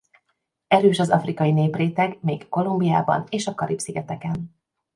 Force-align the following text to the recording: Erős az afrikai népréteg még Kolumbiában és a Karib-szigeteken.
Erős 0.67 0.99
az 0.99 1.09
afrikai 1.09 1.51
népréteg 1.51 2.17
még 2.21 2.49
Kolumbiában 2.49 3.25
és 3.29 3.47
a 3.47 3.53
Karib-szigeteken. 3.55 4.51